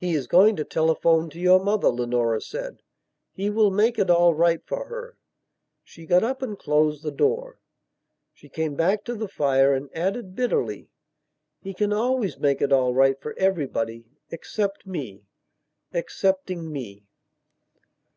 [0.00, 2.82] "He is going to telephone to your mother," Leonora said.
[3.30, 5.16] "He will make it all right for her."
[5.84, 7.60] She got up and closed the door.
[8.34, 10.88] She came back to the fire, and added bitterly:
[11.60, 15.22] "He can always make it all right for everybody, except meexcepting
[16.68, 17.04] me!"